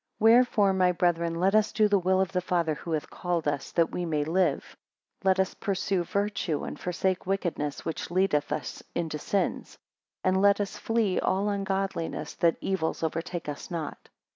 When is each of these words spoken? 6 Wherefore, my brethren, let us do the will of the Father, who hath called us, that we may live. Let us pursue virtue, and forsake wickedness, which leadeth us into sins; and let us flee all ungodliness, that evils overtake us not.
6 0.15 0.21
Wherefore, 0.21 0.73
my 0.73 0.91
brethren, 0.91 1.35
let 1.35 1.53
us 1.53 1.71
do 1.71 1.87
the 1.87 1.99
will 1.99 2.19
of 2.21 2.31
the 2.31 2.41
Father, 2.41 2.73
who 2.73 2.93
hath 2.93 3.11
called 3.11 3.47
us, 3.47 3.71
that 3.73 3.91
we 3.91 4.03
may 4.03 4.23
live. 4.23 4.75
Let 5.23 5.39
us 5.39 5.53
pursue 5.53 6.03
virtue, 6.03 6.63
and 6.63 6.79
forsake 6.79 7.27
wickedness, 7.27 7.85
which 7.85 8.09
leadeth 8.09 8.51
us 8.51 8.81
into 8.95 9.19
sins; 9.19 9.77
and 10.23 10.41
let 10.41 10.59
us 10.59 10.75
flee 10.75 11.19
all 11.19 11.49
ungodliness, 11.49 12.33
that 12.37 12.57
evils 12.61 13.03
overtake 13.03 13.47
us 13.47 13.69
not. 13.69 14.09